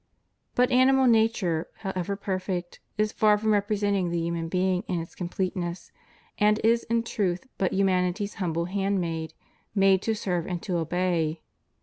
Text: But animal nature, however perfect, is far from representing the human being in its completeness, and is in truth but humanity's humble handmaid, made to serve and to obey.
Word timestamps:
But 0.55 0.71
animal 0.71 1.05
nature, 1.05 1.67
however 1.81 2.15
perfect, 2.15 2.79
is 2.97 3.11
far 3.11 3.37
from 3.37 3.53
representing 3.53 4.09
the 4.09 4.17
human 4.19 4.49
being 4.49 4.83
in 4.87 4.99
its 4.99 5.13
completeness, 5.13 5.91
and 6.39 6.59
is 6.63 6.85
in 6.85 7.03
truth 7.03 7.45
but 7.59 7.71
humanity's 7.71 8.33
humble 8.41 8.65
handmaid, 8.65 9.35
made 9.75 10.01
to 10.01 10.15
serve 10.15 10.47
and 10.47 10.59
to 10.63 10.77
obey. 10.77 11.43